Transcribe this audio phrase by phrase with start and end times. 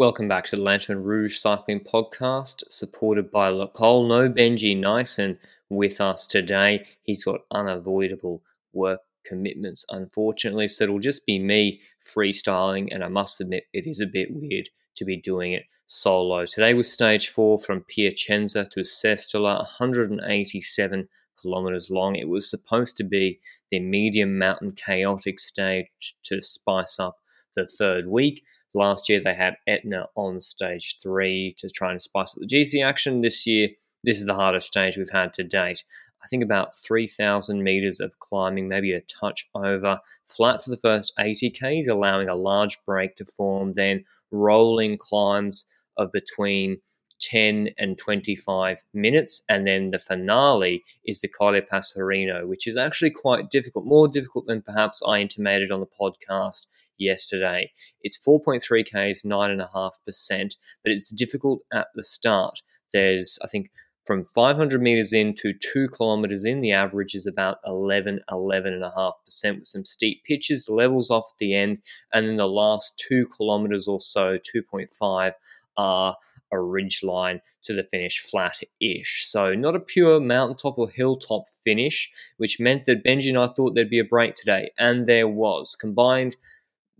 [0.00, 4.08] Welcome back to the Lanterne Rouge Cycling Podcast, supported by Le Col.
[4.08, 5.36] No Benji Naesen
[5.68, 6.86] with us today.
[7.02, 8.42] He's got unavoidable
[8.72, 14.00] work commitments, unfortunately, so it'll just be me freestyling, and I must admit it is
[14.00, 16.46] a bit weird to be doing it solo.
[16.46, 22.16] Today was stage four from Piacenza to Sestola, 187 kilometers long.
[22.16, 23.38] It was supposed to be
[23.70, 27.18] the medium mountain chaotic stage to spice up
[27.54, 28.42] the third week.
[28.74, 32.84] Last year they had Etna on stage three to try and spice up the GC
[32.84, 33.20] action.
[33.20, 33.68] This year,
[34.04, 35.84] this is the hardest stage we've had to date.
[36.22, 41.14] I think about 3,000 meters of climbing, maybe a touch over, flat for the first
[41.18, 45.64] 80 Ks, allowing a large break to form, then rolling climbs
[45.96, 46.78] of between
[47.20, 49.42] 10 and 25 minutes.
[49.48, 54.46] And then the finale is the Colle Passerino, which is actually quite difficult, more difficult
[54.46, 56.66] than perhaps I intimated on the podcast
[57.00, 57.72] yesterday.
[58.02, 62.62] It's 4.3 Ks, 9.5%, but it's difficult at the start.
[62.92, 63.70] There's, I think,
[64.06, 69.12] from 500 meters in to two kilometers in, the average is about 11, 11.5%
[69.56, 71.78] with some steep pitches, levels off the end,
[72.12, 75.32] and then the last two kilometers or so, 2.5,
[75.76, 76.16] are
[76.52, 79.24] a ridge line to the finish flat-ish.
[79.26, 83.74] So not a pure mountaintop or hilltop finish, which meant that Benji and I thought
[83.74, 85.76] there'd be a break today, and there was.
[85.76, 86.34] Combined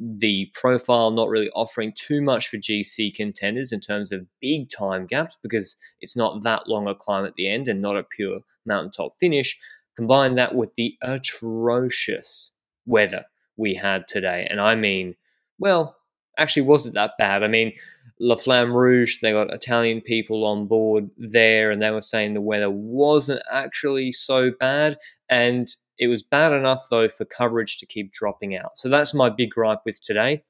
[0.00, 5.06] the profile not really offering too much for GC contenders in terms of big time
[5.06, 8.40] gaps because it's not that long a climb at the end and not a pure
[8.64, 9.58] mountaintop finish.
[9.96, 12.52] Combine that with the atrocious
[12.86, 13.24] weather
[13.56, 14.46] we had today.
[14.48, 15.16] And I mean,
[15.58, 15.96] well,
[16.38, 17.42] actually wasn't that bad.
[17.42, 17.72] I mean,
[18.18, 22.40] La Flamme Rouge, they got Italian people on board there, and they were saying the
[22.40, 24.98] weather wasn't actually so bad.
[25.28, 25.68] And
[26.00, 28.78] it was bad enough, though, for coverage to keep dropping out.
[28.78, 30.42] So that's my big gripe with today.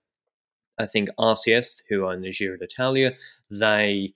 [0.79, 3.15] I think RCS, who own the Giro d'Italia,
[3.51, 4.15] they,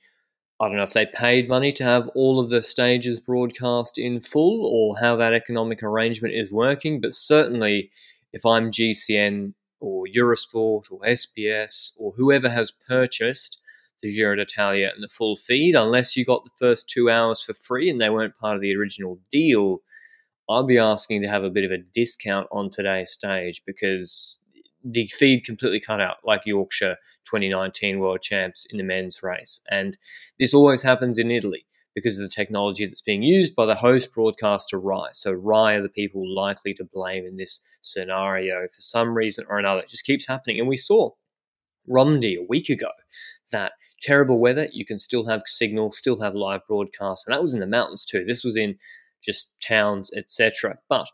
[0.61, 4.21] I don't know if they paid money to have all of the stages broadcast in
[4.21, 7.91] full or how that economic arrangement is working, but certainly
[8.33, 13.59] if I'm GCN or Eurosport or SBS or whoever has purchased
[14.03, 17.55] the Giro d'Italia and the full feed, unless you got the first two hours for
[17.55, 19.81] free and they weren't part of the original deal,
[20.49, 24.41] I'll be asking to have a bit of a discount on today's stage because
[24.85, 29.63] the feed completely cut out, like Yorkshire 2019 World Champs in the men's race.
[29.71, 29.97] And
[30.39, 34.13] this always happens in Italy because of the technology that's being used by the host
[34.13, 35.11] broadcaster Rai.
[35.13, 39.59] So Rai are the people likely to blame in this scenario for some reason or
[39.59, 39.81] another.
[39.81, 40.59] It just keeps happening.
[40.59, 41.11] And we saw
[41.89, 42.91] Romandy a week ago
[43.53, 43.73] that
[44.03, 47.27] terrible weather, you can still have signal, still have live broadcast.
[47.27, 48.25] And that was in the mountains too.
[48.25, 48.77] This was in
[49.25, 50.79] just towns, etc.
[50.89, 51.07] But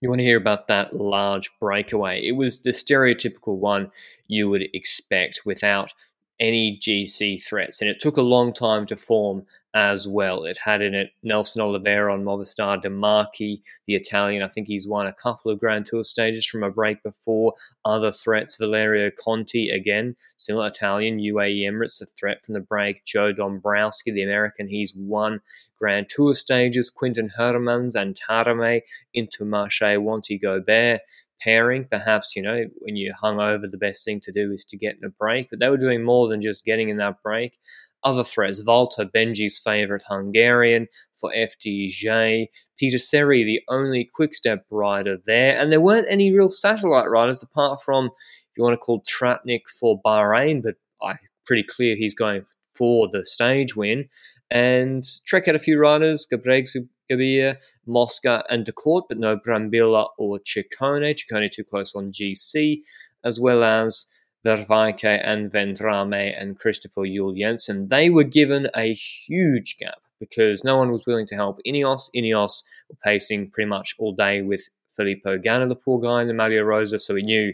[0.00, 2.26] you want to hear about that large breakaway.
[2.26, 3.90] It was the stereotypical one
[4.26, 5.92] you would expect without
[6.40, 7.80] any GC threats.
[7.80, 10.44] And it took a long time to form as well.
[10.44, 14.42] It had in it Nelson Oliveira on Movistar, De Marchi, the Italian.
[14.42, 17.52] I think he's won a couple of Grand Tour stages from a break before.
[17.84, 23.04] Other threats, Valerio Conti, again, similar Italian, UAE Emirates, a threat from the break.
[23.04, 25.42] Joe Dombrowski, the American, he's won
[25.78, 26.90] Grand Tour stages.
[26.90, 28.80] Quinten Hermans and Taaramäe
[29.14, 31.02] Intermarché Wanty Gobert
[31.40, 31.86] pairing.
[31.90, 35.04] Perhaps, you know, when you're hungover, the best thing to do is to get in
[35.04, 35.48] a break.
[35.50, 37.58] But they were doing more than just getting in that break
[38.06, 38.62] other threats.
[38.62, 42.46] Valter, Benji's favourite Hungarian for FDJ.
[42.78, 45.58] Pieter Serry, the only quickstep rider there.
[45.58, 49.62] And there weren't any real satellite riders apart from, if you want to call Tratnik
[49.68, 52.44] for Bahrain, but I pretty clear he's going
[52.76, 54.08] for the stage win.
[54.50, 56.76] And Trek had a few riders, Gabregs,
[57.08, 61.14] Gabia, Mosca, and Decourt, but no Brambilla or Ciccone.
[61.14, 62.82] Ciccone too close on GC,
[63.24, 64.06] as well as
[64.46, 70.78] Vervaeke and Vendrame and Christopher Juul Jensen, they were given a huge gap because no
[70.78, 72.08] one was willing to help Ineos.
[72.14, 76.34] Ineos were pacing pretty much all day with Filippo Ganna, the poor guy in the
[76.34, 77.52] Maglia Rosa, so we knew.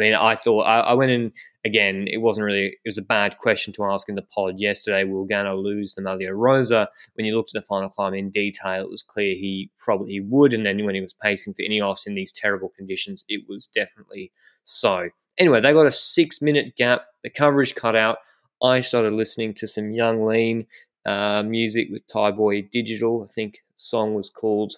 [0.00, 1.32] I mean, I thought I, I, went in
[1.64, 2.06] again.
[2.08, 2.66] It wasn't really.
[2.68, 5.04] It was a bad question to ask in the pod yesterday.
[5.04, 6.88] Will Ganna lose the Maglia Rosa?
[7.14, 10.20] When you looked at the final climb in detail, it was clear he probably he
[10.20, 10.54] would.
[10.54, 14.32] And then when he was pacing for Ineos in these terrible conditions, it was definitely
[14.64, 15.10] so.
[15.36, 17.02] Anyway, they got a six minute gap.
[17.22, 18.18] The coverage cut out.
[18.62, 20.66] I started listening to some Yung Lean
[21.04, 23.26] uh, music with Thaiboy Digital.
[23.28, 24.76] I think song was called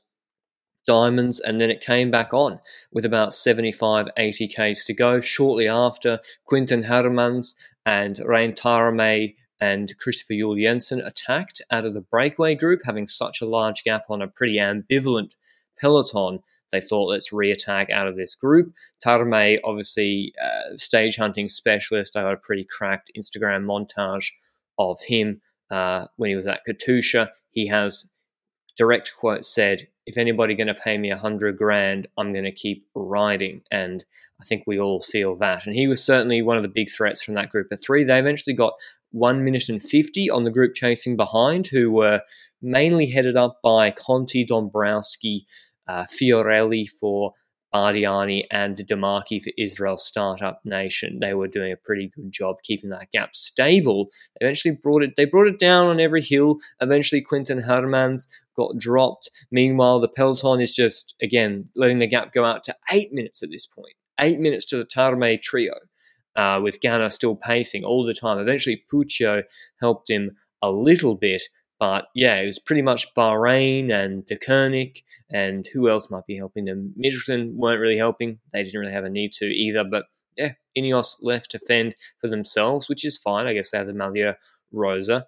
[0.86, 2.58] Diamonds, and then it came back on
[2.92, 5.20] with about 75, 80 Ks to go.
[5.20, 6.20] Shortly after,
[6.50, 7.54] Quinten Hermans
[7.86, 13.40] and Rein Taaramäe and Christopher Juul Jensen attacked out of the breakaway group, having such
[13.40, 15.36] a large gap on a pretty ambivalent
[15.80, 16.40] peloton.
[16.72, 18.72] They thought, let's re-attack out of this group.
[19.04, 22.16] Taaramäe, obviously, uh, stage hunting specialist.
[22.16, 24.30] I got a pretty cracked Instagram montage
[24.78, 27.28] of him uh, when he was at Katusha.
[27.50, 28.10] He has
[28.76, 32.52] direct quote said, if anybody going to pay me a hundred grand, I'm going to
[32.52, 33.62] keep riding.
[33.70, 34.04] And
[34.40, 35.66] I think we all feel that.
[35.66, 38.02] And he was certainly one of the big threats from that group of three.
[38.02, 38.74] They eventually got
[39.10, 42.22] one minute and 50 on the group chasing behind, who were
[42.60, 45.46] mainly headed up by Conti, Dombrowski,
[45.86, 47.34] uh, Fiorelli for
[47.74, 51.18] Bardiani and De Marchi for Israel Startup Nation.
[51.20, 54.10] They were doing a pretty good job keeping that gap stable.
[54.38, 56.58] They eventually brought it they brought it down on every hill.
[56.80, 58.26] Eventually Quinten Hermans
[58.56, 59.30] got dropped.
[59.50, 63.50] Meanwhile, the peloton is just again letting the gap go out to eight minutes at
[63.50, 63.94] this point.
[64.20, 65.74] Eight minutes to the Taaramäe trio.
[66.34, 68.38] Uh, with Ganna still pacing all the time.
[68.38, 69.42] Eventually, Puccio
[69.80, 70.30] helped him
[70.62, 71.42] a little bit,
[71.82, 75.02] but yeah, it was pretty much Bahrain and Deceuninck
[75.32, 76.94] and who else might be helping them.
[76.96, 78.38] Mitchelton weren't really helping.
[78.52, 79.82] They didn't really have a need to either.
[79.82, 80.04] But
[80.36, 83.48] yeah, Ineos left to fend for themselves, which is fine.
[83.48, 84.36] I guess they have the Maglia
[84.70, 85.26] Rosa.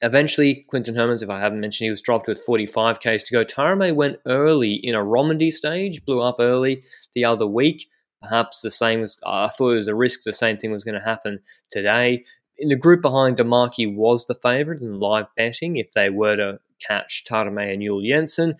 [0.00, 3.44] Eventually, Quinten Hermans, if I haven't mentioned, he was dropped with 45 Ks to go.
[3.44, 6.84] Taaramäe went early in a Romandy stage, blew up early
[7.16, 7.88] the other week.
[8.22, 11.00] Perhaps the same was, I thought it was a risk the same thing was going
[11.00, 12.22] to happen today
[12.58, 16.36] in the group behind De Marchi was the favourite in live betting if they were
[16.36, 18.54] to catch Taaramäe and Juul Jensen.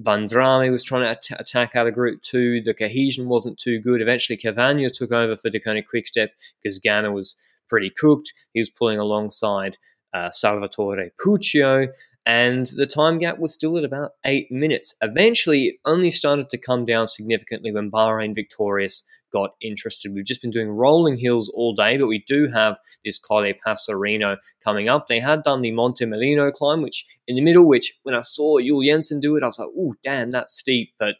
[0.00, 2.60] Vendrame was trying to at- attack out of group two.
[2.62, 4.00] The cohesion wasn't too good.
[4.00, 6.30] Eventually, Cavagna took over for Deceuninck Quickstep
[6.62, 7.36] because Ganna was
[7.68, 8.32] pretty cooked.
[8.54, 9.76] He was pulling alongside
[10.14, 11.88] uh, Salvatore Puccio,
[12.24, 14.94] and the time gap was still at about eight minutes.
[15.02, 20.12] Eventually, it only started to come down significantly when Bahrain Victorious got interested.
[20.14, 24.36] We've just been doing rolling hills all day, but we do have this Colle Passerino
[24.62, 25.08] coming up.
[25.08, 28.84] They had done the Montemolino climb, which in the middle, which when I saw Juul
[28.84, 31.16] Jensen do it, I was like, oh, damn, that's steep, but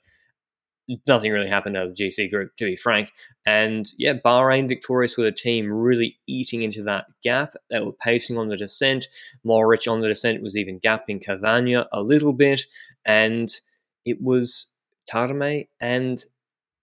[1.07, 3.13] nothing really happened out of the GC group, to be frank.
[3.45, 7.55] And yeah, Bahrain victorious with a team really eating into that gap.
[7.71, 9.09] They were pacing on the descent.
[9.45, 12.63] Mohoric on the descent was even gapping Cavagna a little bit.
[13.05, 13.51] And
[14.05, 14.73] it was
[15.11, 16.25] Taaramäe and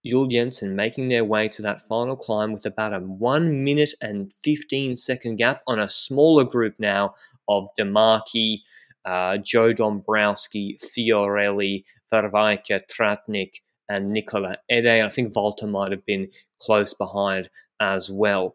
[0.06, 4.32] Juul Jensen making their way to that final climb with about a 1 minute and
[4.32, 7.14] 15 second gap on a smaller group now
[7.48, 8.62] of De Marchi,
[9.04, 15.04] uh, Joe Dombrowski, Fiorelli, Vervaeke, Tratnik, and Nicolas Edet.
[15.04, 16.28] I think Walter might have been
[16.60, 17.48] close behind
[17.80, 18.54] as well.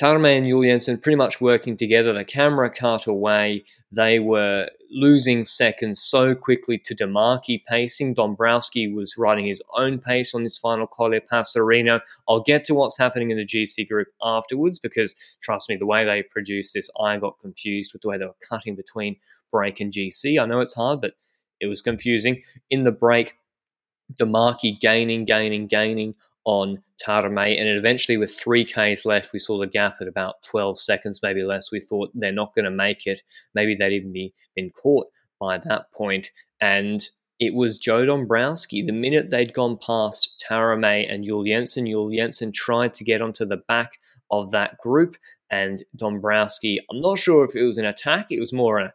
[0.00, 2.12] Taaramäe and Juul pretty much working together.
[2.12, 3.64] The camera cut away.
[3.90, 8.14] They were losing seconds so quickly to De Marchi pacing.
[8.14, 12.00] Dombrowski was riding his own pace on this final Colle Passerino.
[12.26, 16.04] I'll get to what's happening in the GC group afterwards because, trust me, the way
[16.04, 19.16] they produced this, I got confused with the way they were cutting between
[19.50, 20.40] break and GC.
[20.40, 21.12] I know it's hard, but
[21.60, 22.42] it was confusing.
[22.70, 23.36] In the break,
[24.16, 27.58] De Marchi gaining, gaining, gaining on Taaramäe.
[27.58, 31.70] And eventually, with 3Ks left, we saw the gap at about 12 seconds, maybe less.
[31.70, 33.22] We thought they're not going to make it.
[33.54, 35.06] Maybe they'd even be been caught
[35.40, 36.30] by that point.
[36.60, 37.04] And
[37.38, 38.82] it was Joe Dombrowski.
[38.82, 43.44] The minute they'd gone past Taaramäe and Juul Jensen, Juul Jensen tried to get onto
[43.44, 43.98] the back
[44.30, 45.16] of that group.
[45.50, 48.92] And Dombrowski, I'm not sure if it was an attack, it was more a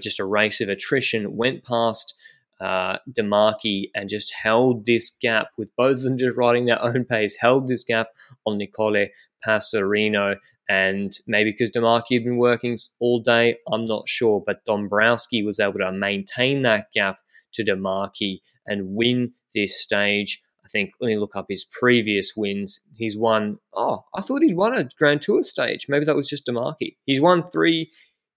[0.00, 2.14] just a race of attrition, went past
[2.60, 6.82] uh, De Marchi and just held this gap with both of them just riding their
[6.82, 8.08] own pace, held this gap
[8.46, 9.06] on Colle
[9.46, 10.36] Passerino.
[10.68, 14.42] And maybe because De Marchi had been working all day, I'm not sure.
[14.44, 17.18] But Dombrowski was able to maintain that gap
[17.52, 20.42] to De Marchi and win this stage.
[20.64, 22.80] I think, let me look up his previous wins.
[22.96, 25.86] He's won, oh, I thought he'd won a Grand Tour stage.
[25.88, 26.98] Maybe that was just De Marchi.
[27.04, 27.92] He's won three,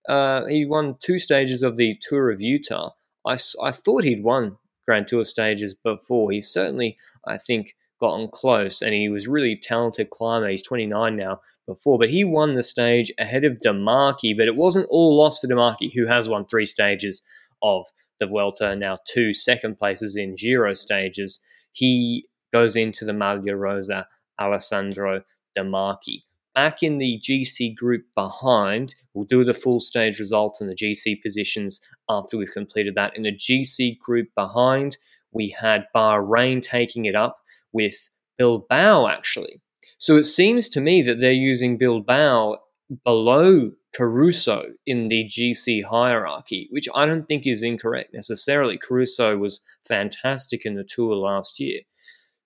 [0.08, 2.92] uh, he won two stages of the Tour of Utah.
[3.30, 6.32] I, I thought he'd won Grand Tour stages before.
[6.32, 10.50] He's certainly, I think, gotten close, and he was really talented climber.
[10.50, 14.34] He's 29 now before, but he won the stage ahead of De Marchi.
[14.34, 17.22] But it wasn't all lost for De Marchi, who has won three stages
[17.62, 17.86] of
[18.20, 21.40] the Vuelta, and now two second places in Giro stages.
[21.72, 24.08] He goes into the Maglia Rosa,
[24.40, 25.22] Alessandro
[25.56, 28.96] De Marchi back in the GC group behind.
[29.14, 31.80] We'll do the full stage result and the GC positions
[32.10, 33.16] after we've completed that.
[33.16, 34.98] In the GC group behind,
[35.32, 37.38] we had Bahrain taking it up
[37.72, 39.62] with Bilbao, actually.
[39.98, 42.58] So it seems to me that they're using Bilbao
[43.04, 48.78] below Caruso in the GC hierarchy, which I don't think is incorrect necessarily.
[48.78, 51.82] Caruso was fantastic in the tour last year.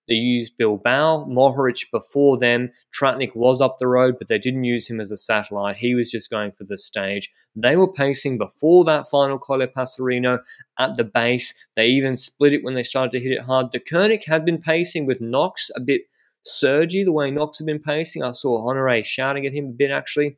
[0.08, 2.70] They used Bilbao, Mohoric before them.
[2.92, 5.76] Tratnik was up the road, but they didn't use him as a satellite.
[5.76, 7.30] He was just going for the stage.
[7.56, 10.38] They were pacing before that final Colle Passerino
[10.78, 11.54] at the base.
[11.76, 13.72] They even split it when they started to hit it hard.
[13.72, 16.02] Deceuninck had been pacing with Knox a bit
[16.44, 18.22] surgy, the way Knox had been pacing.
[18.22, 20.36] I saw Honore shouting at him a bit actually.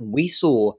[0.00, 0.72] We saw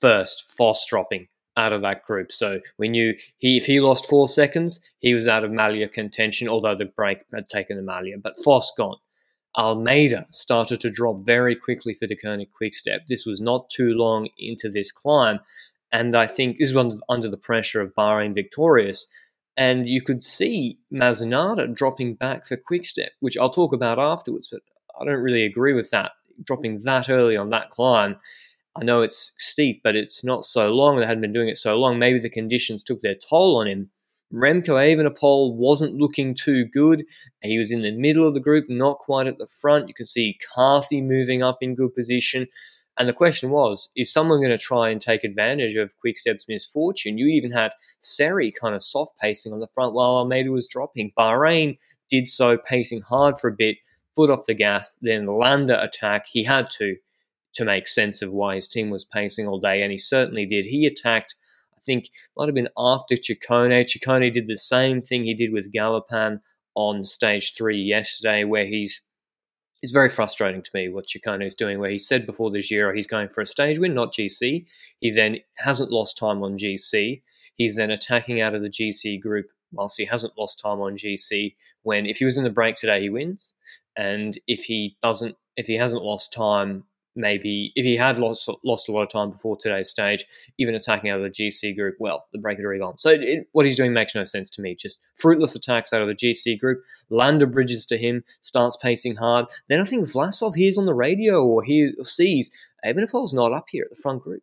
[0.00, 2.32] first Foss dropping out of that group.
[2.32, 6.48] So we knew he if he lost four seconds, he was out of Maglia contention,
[6.48, 8.16] although the break had taken the Maglia.
[8.22, 8.96] But Foss gone.
[9.56, 13.06] Almeida started to drop very quickly for Deceuninck Quickstep.
[13.06, 15.40] This was not too long into this climb.
[15.92, 19.08] And I think this was under the pressure of Bahrain Victorious.
[19.56, 24.60] And you could see Masnada dropping back for Quickstep, which I'll talk about afterwards, but
[25.00, 26.12] I don't really agree with that.
[26.44, 28.16] Dropping that early on that climb
[28.78, 30.98] I know it's steep, but it's not so long.
[30.98, 31.98] They hadn't been doing it so long.
[31.98, 33.90] Maybe the conditions took their toll on him.
[34.32, 37.04] Remco Evenepoel wasn't looking too good.
[37.42, 39.88] He was in the middle of the group, not quite at the front.
[39.88, 42.48] You can see Carthy moving up in good position.
[42.98, 47.18] And the question was, is someone going to try and take advantage of Quickstep's misfortune?
[47.18, 51.12] You even had Serry kind of soft pacing on the front while Almeida was dropping.
[51.16, 51.78] Bahrain
[52.08, 53.76] did so, pacing hard for a bit,
[54.14, 56.26] foot off the gas, then Landa attack.
[56.26, 56.96] He had to
[57.56, 60.66] to make sense of why his team was pacing all day, and he certainly did.
[60.66, 61.34] He attacked,
[61.76, 63.84] I think, might have been after Ciccone.
[63.84, 66.40] Ciccone did the same thing he did with Galopan
[66.74, 69.02] on stage three yesterday, where he's
[69.82, 72.94] it's very frustrating to me what Ciccone is doing, where he said before the Giro
[72.94, 74.66] he's going for a stage win, not GC.
[75.00, 77.22] He then hasn't lost time on GC.
[77.56, 81.54] He's then attacking out of the GC group whilst he hasn't lost time on GC.
[81.82, 83.54] When if he was in the break today, he wins,
[83.96, 86.84] and if he doesn't, if he hasn't lost time
[87.16, 90.24] maybe if he had lost lost a lot of time before today's stage,
[90.58, 92.98] even attacking out of the GC group, well, the break had already gone.
[92.98, 94.74] So it, what he's doing makes no sense to me.
[94.74, 96.82] Just fruitless attacks out of the GC group.
[97.10, 99.46] Landa bridges to him, starts pacing hard.
[99.68, 102.50] Then I think Vlasov hears on the radio or he sees
[102.84, 104.42] Evenepoel's not up here at the front group.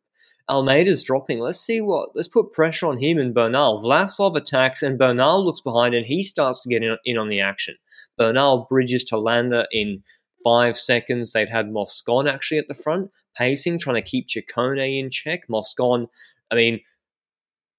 [0.50, 1.40] Almeida's dropping.
[1.40, 2.10] Let's see what.
[2.16, 3.82] Let's put pressure on him and Bernal.
[3.82, 7.40] Vlasov attacks and Bernal looks behind and he starts to get in, in on the
[7.40, 7.76] action.
[8.18, 10.04] Bernal bridges to Landa in
[10.44, 11.34] five seconds.
[11.34, 15.42] They'd had Moscon actually at the front, pacing, trying to keep Ciccone in check.
[15.50, 16.08] Moscon,
[16.52, 16.80] I mean,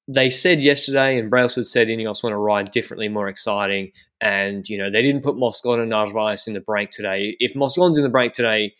[0.06, 3.90] they said yesterday, and Brailsford said Ineos want to ride differently, more exciting.
[4.20, 7.36] And, you know, they didn't put Moscon and Narvaez in the break today.
[7.40, 8.74] If Moscon's in the break today,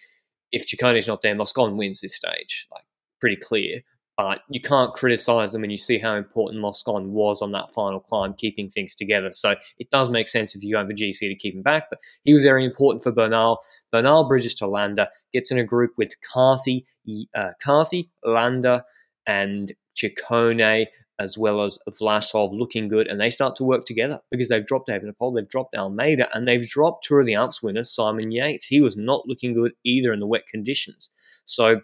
[0.53, 2.67] if Ciccone's not there, Moscon wins this stage.
[2.71, 2.85] Like,
[3.21, 3.81] pretty clear
[4.17, 8.01] but you can't criticize them when you see how important Moscon was on that final
[8.01, 9.33] climb, keeping things together.
[9.33, 11.99] So it does make sense if you have a GC to keep him back, but
[12.23, 13.61] he was very important for Bernal.
[13.91, 16.87] Bernal bridges to Landa, gets in a group with Carthy,
[17.35, 18.85] uh, Carthy, Landa,
[19.27, 20.87] and Ciccone,
[21.19, 24.89] as well as Vlasov looking good, and they start to work together because they've dropped
[24.89, 28.67] Evenepoel, they've dropped Almeida, and they've dropped Tour of the Alps winner Simon Yates.
[28.67, 31.11] He was not looking good either in the wet conditions.
[31.45, 31.83] So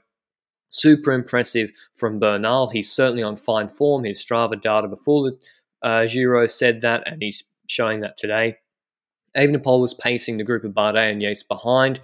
[0.71, 2.71] super impressive from Bernal.
[2.71, 4.05] He's certainly on fine form.
[4.05, 5.39] His Strava data before the
[5.83, 8.57] uh, Giro said that, and he's showing that today.
[9.37, 12.01] Evenepoel was pacing the group of Bardet and Yates behind,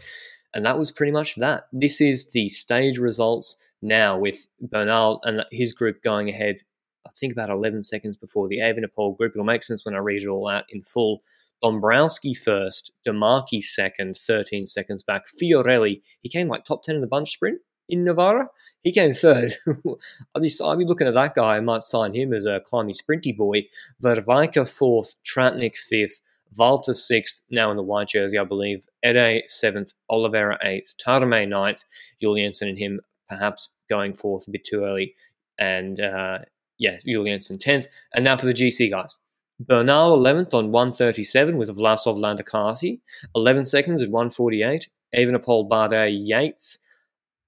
[0.55, 1.65] and that was pretty much that.
[1.73, 6.57] This is the stage results now with Bernal and his group going ahead,
[7.07, 9.33] I think about 11 seconds before the Evenepoel group.
[9.35, 11.23] It'll make sense when I read it all out in full.
[11.63, 15.25] Dombrowski first, DeMarchi second, 13 seconds back.
[15.27, 18.49] Fiorelli, he came like top 10 in the bunch sprint in Novara.
[18.83, 19.53] He came third.
[20.35, 21.57] I'd be I'd be looking at that guy.
[21.57, 23.65] I might sign him as a climby sprinty boy.
[24.03, 26.21] Vervaeke fourth, Tratnik fifth,
[26.57, 28.87] Valter sixth, now in the white jersey, I believe.
[29.05, 31.85] Edet seventh, Oliveira eighth, Taaramäe ninth,
[32.23, 35.15] Juul Jensen and him perhaps going fourth a bit too early,
[35.59, 36.39] and uh,
[36.79, 37.87] yeah, Juul Jensen tenth.
[38.15, 39.21] And now for the GC guys.
[39.59, 43.01] Bernal 11th on 137 with Vlasov Landa Carthy,
[43.35, 44.87] 11 seconds at 148.
[45.17, 46.81] Evenepoel Bardet Yates,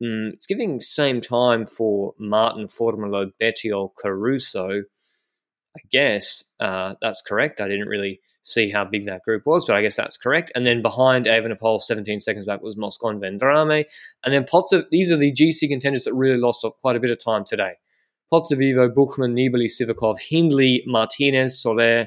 [0.03, 4.83] Mm, it's giving same time for Martin Formolo Bettiol Caruso.
[5.77, 7.61] I guess uh, that's correct.
[7.61, 10.51] I didn't really see how big that group was, but I guess that's correct.
[10.55, 13.85] And then behind Evenepoel, 17 seconds back, was Moscon Vendrame.
[14.25, 17.23] And then Potts, these are the GC contenders that really lost quite a bit of
[17.23, 17.75] time today.
[18.33, 22.07] Pozzovivo, Buchmann, Nibali, Sivakov, Hindley, Martinez, Soler,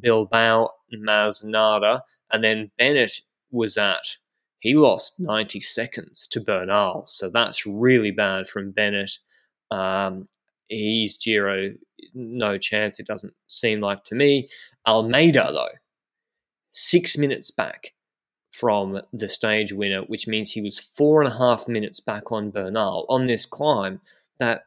[0.00, 2.00] Bilbao, Masnada.
[2.30, 4.18] And then Bennett was at
[4.64, 7.04] he lost 90 seconds to Bernal.
[7.06, 9.18] So that's really bad from Bennett.
[9.70, 10.26] Um,
[10.68, 11.74] he's Giro,
[12.14, 14.48] no chance, it doesn't seem like to me.
[14.88, 15.76] Almeida, though,
[16.72, 17.92] six minutes back
[18.52, 22.50] from the stage winner, which means he was four and a half minutes back on
[22.50, 24.00] Bernal on this climb
[24.38, 24.62] that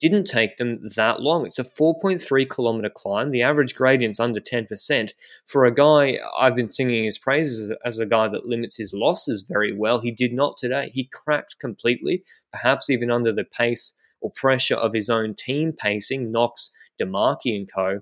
[0.00, 1.46] didn't take them that long.
[1.46, 3.30] It's a 4.3 kilometer climb.
[3.30, 5.10] The average gradient's under 10%.
[5.46, 9.46] For a guy, I've been singing his praises as a guy that limits his losses
[9.48, 10.00] very well.
[10.00, 10.90] He did not today.
[10.94, 12.22] He cracked completely,
[12.52, 16.70] perhaps even under the pace or pressure of his own team pacing, Knox,
[17.00, 18.00] DeMarchi and co.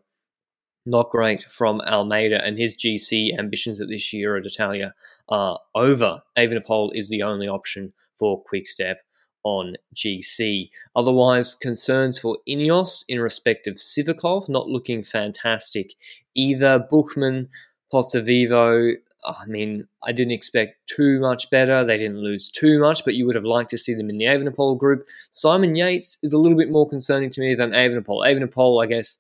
[0.85, 4.95] Not great from Almeida and his GC ambitions at this Giro d'Italia
[5.29, 6.23] are over.
[6.37, 8.97] Evenepoel is the only option for Quickstep
[9.45, 10.71] on GC.
[10.95, 15.95] Otherwise, concerns for Ineos in respect of Sivakov not looking fantastic
[16.35, 16.79] either.
[16.91, 17.49] Buchmann,
[17.93, 21.85] Pozzovivo, I mean, I didn't expect too much better.
[21.85, 24.25] They didn't lose too much, but you would have liked to see them in the
[24.25, 25.07] Evenepoel group.
[25.31, 28.25] Simon Yates is a little bit more concerning to me than Evenepoel.
[28.27, 29.19] Evenepoel, I guess,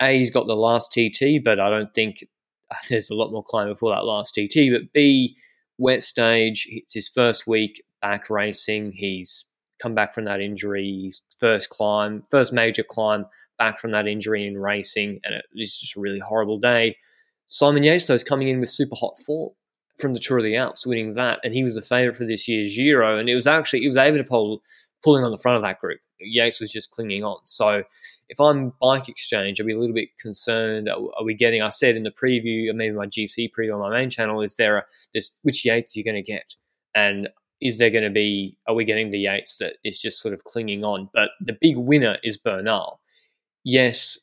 [0.00, 2.24] A, he's got the last TT, but I don't think
[2.88, 4.70] there's a lot more climb before that last TT.
[4.72, 5.36] But B,
[5.78, 8.92] wet stage, it's his first week back racing.
[8.92, 9.44] He's
[9.80, 13.26] come back from that injury, his first climb, first major climb
[13.58, 16.96] back from that injury in racing, and it was just a really horrible day.
[17.46, 19.50] Simon Yates, is coming in with super hot form
[19.98, 22.48] from the Tour of the Alps, winning that, and he was the favourite for this
[22.48, 24.58] year's Giro, and it was actually it was Evenepoel
[25.02, 26.00] pulling on the front of that group.
[26.20, 27.38] Yates was just clinging on.
[27.44, 27.84] So
[28.28, 30.88] if I'm Bike Exchange, I'd be a little bit concerned.
[30.88, 31.62] Are we getting?
[31.62, 34.78] I said in the preview, maybe my GC preview on my main channel, is there
[34.78, 36.54] a this which Yates are you going to get?
[36.94, 37.28] And
[37.60, 40.44] is there going to be, are we getting the Yates that is just sort of
[40.44, 41.08] clinging on?
[41.12, 43.00] But the big winner is Bernal.
[43.64, 44.18] Yes,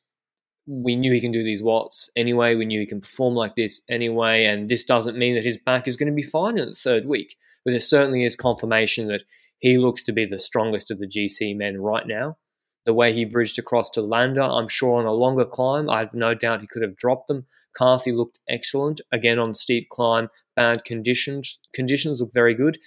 [0.67, 2.55] we knew he can do these watts anyway.
[2.55, 4.45] We knew he can perform like this anyway.
[4.45, 7.05] And this doesn't mean that his back is going to be fine in the third
[7.05, 7.35] week.
[7.63, 9.23] But there certainly is confirmation that
[9.59, 12.37] he looks to be the strongest of the GC men right now.
[12.85, 16.13] The way he bridged across to Landa, I'm sure on a longer climb, I have
[16.13, 17.47] no doubt he could have dropped them.
[17.75, 19.01] Carthy looked excellent.
[19.11, 21.57] Again on steep climb, bad conditions.
[21.73, 22.77] Conditions look very good.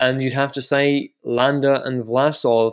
[0.00, 2.72] And you'd have to say Landa and Vlasov,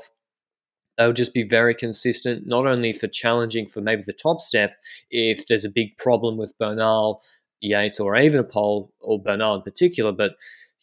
[0.97, 4.77] they'll just be very consistent, not only for challenging for maybe the top step,
[5.11, 7.21] if there's a big problem with Bernal,
[7.59, 10.35] Yates, or Evenepoel, or Bernal in particular, but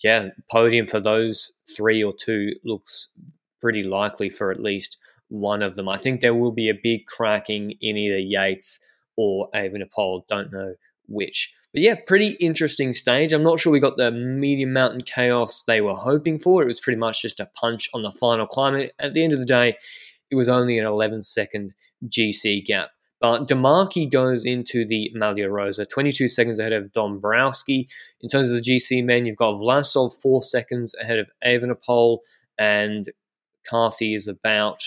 [0.03, 3.09] yeah, podium for those three or two looks
[3.61, 5.89] pretty likely for at least one of them.
[5.89, 8.81] I think there will be a big cracking in either Yates
[9.17, 10.75] or Evenepoel, don't know
[11.07, 11.55] which.
[11.75, 13.33] But yeah, pretty interesting stage.
[13.33, 16.63] I'm not sure we got the medium mountain chaos they were hoping for.
[16.63, 18.91] It was pretty much just a punch on the final climb.
[19.01, 19.77] At the end of the day,
[20.31, 21.75] it was only an 11 second
[22.07, 22.91] GC gap.
[23.21, 27.89] But DeMarchi goes into the Maglia Rosa, 22 seconds ahead of Dombrowski.
[28.21, 32.19] In terms of the GC men, you've got Vlasov four seconds ahead of Evenepoel,
[32.57, 33.07] and
[33.69, 34.81] Carthy is about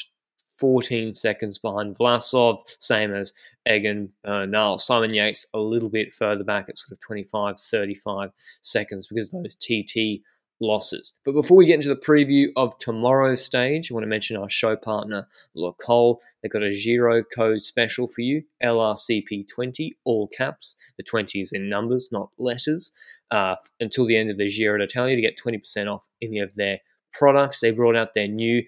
[0.58, 3.34] 14 seconds behind Vlasov, same as
[3.69, 4.80] Egan Bernal.
[4.80, 8.30] Simon Yates a little bit further back at sort of 25, 35
[8.62, 10.21] seconds because of those TT
[10.60, 11.13] losses.
[11.25, 14.49] But before we get into the preview of tomorrow's stage, I want to mention our
[14.49, 16.19] show partner, Le Col.
[16.41, 20.75] They've got a Giro code special for you, LRCP20, all caps.
[20.97, 22.91] The 20 is in numbers, not letters,
[23.32, 26.80] uh, until the end of the Giro d'Italia to get 20% off any of their
[27.13, 27.60] products.
[27.60, 28.63] They brought out their new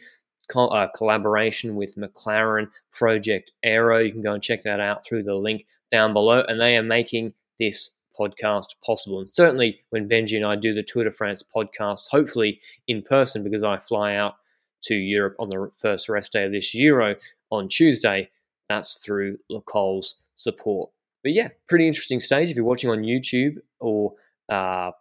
[0.49, 3.99] co- uh, collaboration with McLaren Project Aero.
[3.99, 6.43] You can go and check that out through the link down below.
[6.47, 9.19] And they are making this podcast possible.
[9.19, 13.43] And certainly when Benji and I do the Tour de France podcast, hopefully in person,
[13.43, 14.35] because I fly out
[14.83, 17.15] to Europe on the first rest day of this Giro
[17.49, 18.29] on Tuesday,
[18.67, 20.91] that's through Le Col's support.
[21.23, 22.49] But yeah, pretty interesting stage.
[22.49, 24.13] If you're watching on YouTube or
[24.47, 24.91] uh,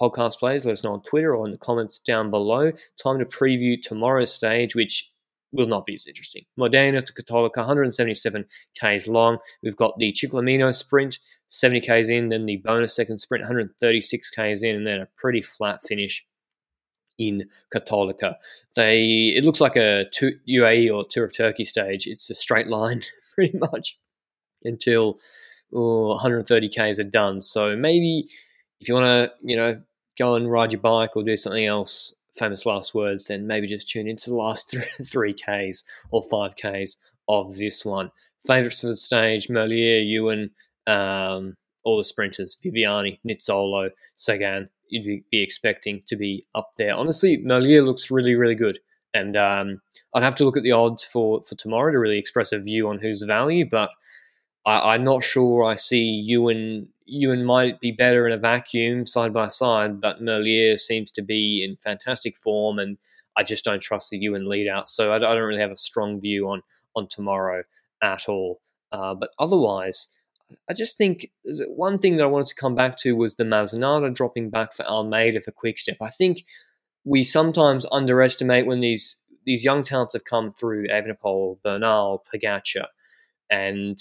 [0.00, 2.72] podcast players, let us know on Twitter or in the comments down below.
[3.02, 5.12] Time to preview tomorrow's stage, which
[5.52, 6.44] will not be as interesting.
[6.56, 8.44] Modena to Cattolica, 177
[8.78, 9.38] Ks long.
[9.62, 14.62] We've got the Ciclamino sprint, 70 Ks in, then the bonus second sprint, 136 Ks
[14.62, 16.26] in, and then a pretty flat finish
[17.18, 18.36] in Cattolica.
[18.76, 22.06] They it looks like a UAE or Tour of Turkey stage.
[22.06, 23.02] It's a straight line
[23.34, 23.98] pretty much
[24.64, 25.18] until
[25.74, 27.42] oh, 130 Ks are done.
[27.42, 28.28] So maybe
[28.80, 29.82] if you want to, you know,
[30.18, 33.88] go and ride your bike or do something else, famous last words, then maybe just
[33.88, 34.70] tune into the last
[35.04, 36.96] three, 3Ks or 5Ks
[37.28, 38.10] of this one.
[38.46, 40.50] Favourites of the stage, Merlier, Ewan,
[40.86, 46.94] um, all the sprinters, Viviani, Nizzolo, Sagan, you'd be expecting to be up there.
[46.94, 48.78] Honestly, Merlier looks really, really good.
[49.14, 49.80] And um,
[50.14, 52.88] I'd have to look at the odds for, for tomorrow to really express a view
[52.88, 53.90] on who's value, but
[54.66, 59.32] I, am not sure I see Ewan Ewan might be better in a vacuum side
[59.32, 62.98] by side, but Merlier seems to be in fantastic form, and
[63.36, 64.88] I just don't trust the Ewan lead out.
[64.88, 66.62] So I, don't really have a strong view on
[66.94, 67.62] on tomorrow
[68.02, 68.60] at all.
[68.90, 70.08] Uh, but otherwise,
[70.68, 71.30] I just think
[71.68, 74.84] one thing that I wanted to come back to was the Masnada dropping back for
[74.86, 75.96] Almeida for Quickstep.
[76.00, 76.44] I think
[77.04, 82.86] we sometimes underestimate when these these young talents have come through Evenepoel, Bernal, Pogacar,
[83.50, 83.98] and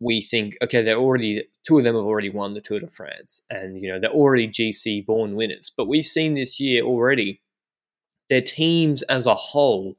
[0.00, 3.42] we think, okay, they're already two of them have already won the Tour de France,
[3.50, 5.70] and you know they're already GC born winners.
[5.76, 7.40] But we've seen this year already
[8.28, 9.96] their teams as a whole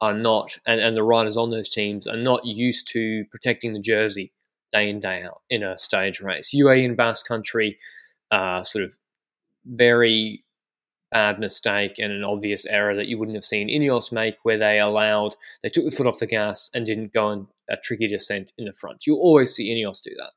[0.00, 3.80] are not, and, and the riders on those teams are not used to protecting the
[3.80, 4.32] jersey
[4.72, 6.54] day in day out in a stage race.
[6.54, 7.76] UAE and Basque Country,
[8.30, 8.96] uh, sort of
[9.64, 10.44] very
[11.10, 14.78] bad mistake and an obvious error that you wouldn't have seen Ineos make, where they
[14.78, 18.52] allowed they took the foot off the gas and didn't go on a tricky descent
[18.58, 19.06] in the front.
[19.06, 20.32] You always see Ineos do that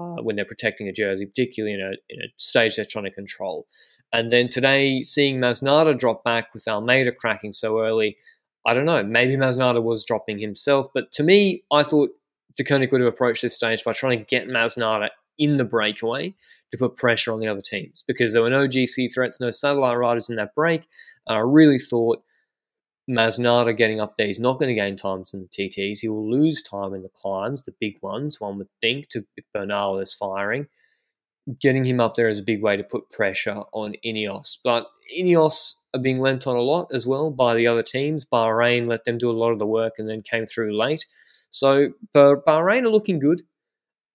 [0.00, 3.10] uh, when they're protecting a jersey, particularly in a in a stage they're trying to
[3.10, 3.66] control.
[4.12, 8.16] And then today, seeing Masnada drop back with Almeida cracking so early,
[8.66, 9.02] I don't know.
[9.02, 12.10] Maybe Masnada was dropping himself, but to me, I thought
[12.60, 16.34] Deceuninck would have approached this stage by trying to get Masnada in the breakaway
[16.70, 19.96] to put pressure on the other teams because there were no GC threats, no satellite
[19.96, 20.86] riders in that break.
[21.26, 22.22] And I really thought
[23.10, 26.00] Masnada getting up there, he's not going to gain times in the TTs.
[26.00, 29.44] He will lose time in the climbs, the big ones, one would think, to if
[29.52, 30.68] Bernal is firing.
[31.60, 34.58] Getting him up there is a big way to put pressure on Ineos.
[34.62, 34.86] But
[35.18, 38.24] Ineos are being lent on a lot as well by the other teams.
[38.24, 41.04] Bahrain let them do a lot of the work and then came through late.
[41.50, 43.42] So Bahrain are looking good.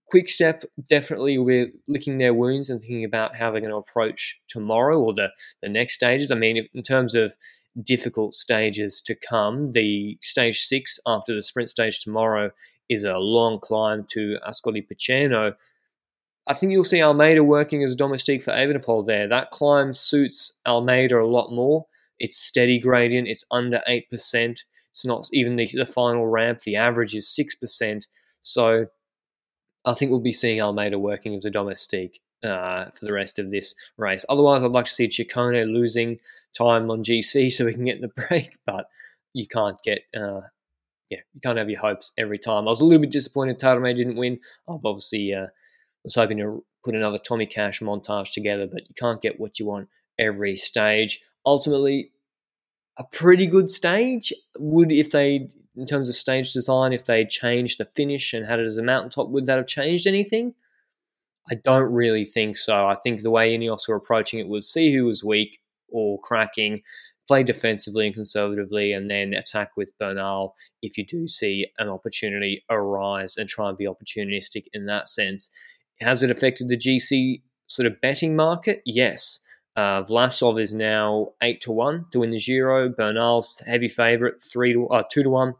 [0.09, 4.41] Quick Step definitely we're licking their wounds and thinking about how they're going to approach
[4.47, 6.31] tomorrow or the, the next stages.
[6.31, 7.35] I mean, in terms of
[7.83, 12.51] difficult stages to come, the stage six after the sprint stage tomorrow
[12.89, 15.53] is a long climb to Ascoli Piceno.
[16.47, 19.27] I think you'll see Almeida working as a domestique for Evenepoel there.
[19.27, 21.85] That climb suits Almeida a lot more.
[22.19, 24.03] It's steady gradient, it's under 8%.
[24.11, 28.07] It's not even the, the final ramp, the average is 6%.
[28.41, 28.87] So
[29.85, 33.51] I think we'll be seeing Almeida working as a domestique uh, for the rest of
[33.51, 34.25] this race.
[34.29, 36.19] Otherwise, I'd like to see Ciccone losing
[36.57, 38.89] time on GC so we can get the break, but
[39.33, 40.01] you can't get.
[40.15, 40.41] Uh,
[41.09, 42.67] yeah, you can't have your hopes every time.
[42.67, 44.39] I was a little bit disappointed Taaramäe didn't win.
[44.67, 45.47] I've obviously uh,
[46.03, 49.65] was hoping to put another Tommy Cash montage together, but you can't get what you
[49.65, 49.87] want
[50.19, 51.21] every stage.
[51.45, 52.11] Ultimately,
[52.97, 55.47] a pretty good stage would if they
[55.77, 58.83] in terms of stage design, if they changed the finish and had it as a
[58.83, 60.55] mountaintop, would that have changed anything?
[61.49, 62.87] I don't really think so.
[62.87, 66.81] I think the way Ineos were approaching it was see who was weak or cracking,
[67.27, 72.63] play defensively and conservatively, and then attack with Bernal if you do see an opportunity
[72.69, 75.49] arise and try and be opportunistic in that sense.
[76.01, 78.81] Has it affected the GC sort of betting market?
[78.85, 79.39] Yes.
[79.75, 82.89] Uh, Vlasov is now eight to one to win the Giro.
[82.89, 85.53] Bernal's heavy favourite, three to uh, two to one.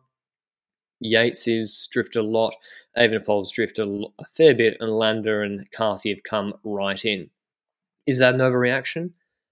[1.00, 2.56] Yates is drifted a lot.
[2.98, 3.88] Evenepoel's drifted
[4.20, 7.30] a fair bit, and Landa and Carthy have come right in.
[8.06, 9.12] Is that an overreaction?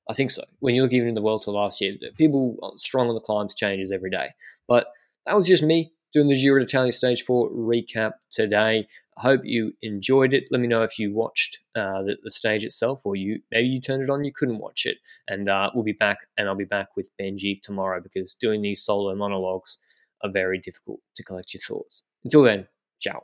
[0.10, 0.43] I think so.
[0.60, 3.55] When you look even in the World Tour last year, people strong on the climbs
[3.55, 4.29] changes every day.
[4.67, 4.88] But
[5.25, 8.88] that was just me doing the Giro d'Italia Stage 4 recap today.
[9.17, 10.45] I hope you enjoyed it.
[10.51, 13.81] Let me know if you watched uh, the, the, stage itself or you maybe you
[13.81, 14.97] turned it on, you couldn't watch it.
[15.27, 18.81] And uh, we'll be back, and I'll be back with Benji tomorrow because doing these
[18.81, 19.79] solo monologues
[20.25, 22.03] are very difficult to collect your thoughts.
[22.23, 22.67] Until then,
[22.99, 23.23] ciao.